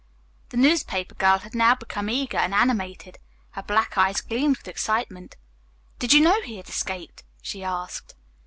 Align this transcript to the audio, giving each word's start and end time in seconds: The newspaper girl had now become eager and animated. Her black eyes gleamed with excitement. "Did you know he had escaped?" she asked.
The 0.49 0.57
newspaper 0.57 1.13
girl 1.13 1.37
had 1.37 1.53
now 1.53 1.75
become 1.75 2.09
eager 2.09 2.39
and 2.39 2.55
animated. 2.55 3.19
Her 3.51 3.61
black 3.61 3.99
eyes 3.99 4.19
gleamed 4.19 4.57
with 4.57 4.67
excitement. 4.67 5.37
"Did 5.99 6.11
you 6.11 6.21
know 6.21 6.41
he 6.41 6.57
had 6.57 6.67
escaped?" 6.69 7.23
she 7.43 7.63
asked. 7.63 8.15